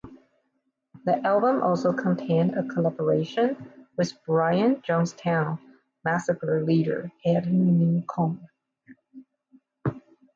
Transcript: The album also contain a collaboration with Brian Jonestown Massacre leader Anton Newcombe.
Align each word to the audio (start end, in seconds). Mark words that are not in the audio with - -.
The 1.05 1.23
album 1.23 1.61
also 1.61 1.93
contain 1.93 2.55
a 2.57 2.67
collaboration 2.67 3.55
with 3.95 4.13
Brian 4.25 4.77
Jonestown 4.77 5.59
Massacre 6.03 6.63
leader 6.63 7.11
Anton 7.23 7.77
Newcombe. 7.99 8.47